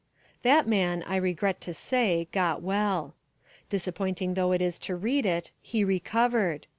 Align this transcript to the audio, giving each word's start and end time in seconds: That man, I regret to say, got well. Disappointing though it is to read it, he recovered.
That 0.41 0.67
man, 0.67 1.03
I 1.05 1.15
regret 1.17 1.61
to 1.61 1.75
say, 1.75 2.27
got 2.31 2.63
well. 2.63 3.13
Disappointing 3.69 4.33
though 4.33 4.51
it 4.51 4.59
is 4.59 4.79
to 4.79 4.95
read 4.95 5.27
it, 5.27 5.51
he 5.61 5.83
recovered. 5.83 6.65